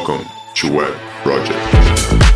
Welcome 0.00 0.26
to 0.54 0.72
Wet 0.72 0.98
Project. 1.22 2.29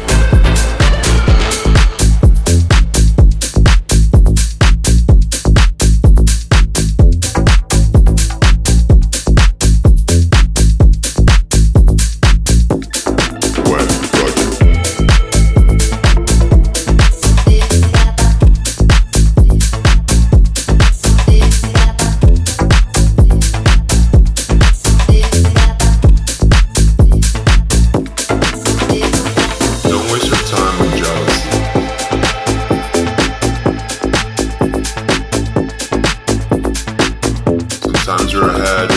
Times 38.05 38.35
we're 38.35 38.51
ahead, 38.51 38.91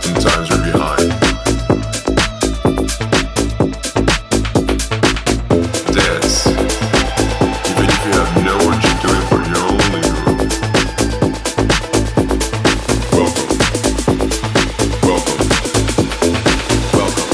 sometimes 0.00 0.50
we're 0.50 0.62
behind. 0.70 1.10
Dance. 5.92 6.46
Even 7.66 7.86
if 7.90 8.00
you 8.04 8.12
have 8.12 8.32
no 8.44 8.56
one 8.64 8.80
to 8.80 8.88
do 9.02 9.08
it 9.10 9.24
for, 9.26 9.40
you're 9.42 9.66
only 9.66 10.00
room. 10.22 10.38
Welcome. 13.10 13.50
Welcome. 15.02 15.40
Welcome. 16.94 17.28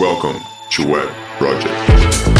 Welcome 0.00 0.38
to 0.70 0.80
Wet 0.86 1.10
Project. 1.38 2.39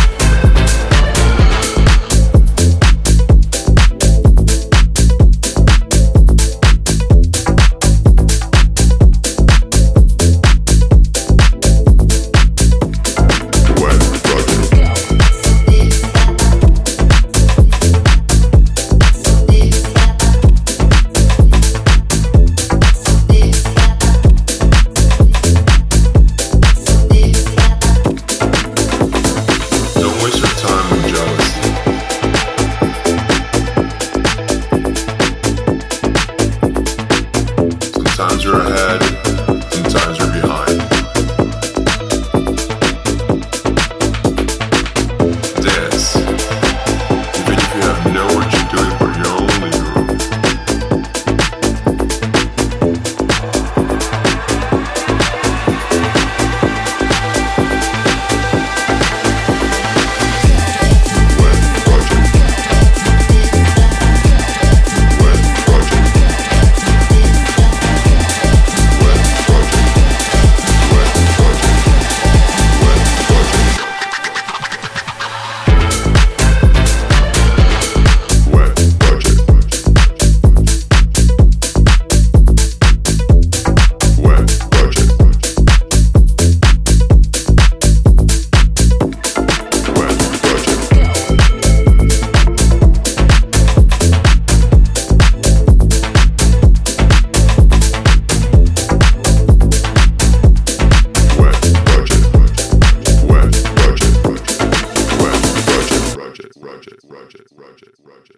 Yeah. 39.10 39.39